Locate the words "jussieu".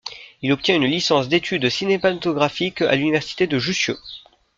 3.59-3.97